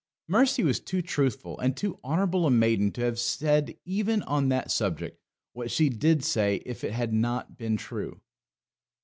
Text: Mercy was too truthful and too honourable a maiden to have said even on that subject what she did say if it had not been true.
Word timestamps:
Mercy 0.27 0.63
was 0.63 0.79
too 0.79 0.99
truthful 1.03 1.59
and 1.59 1.77
too 1.77 1.99
honourable 2.03 2.47
a 2.47 2.49
maiden 2.49 2.89
to 2.91 3.01
have 3.01 3.19
said 3.19 3.75
even 3.85 4.23
on 4.23 4.49
that 4.49 4.71
subject 4.71 5.21
what 5.53 5.69
she 5.69 5.89
did 5.89 6.23
say 6.23 6.55
if 6.65 6.83
it 6.83 6.91
had 6.93 7.13
not 7.13 7.55
been 7.55 7.77
true. 7.77 8.19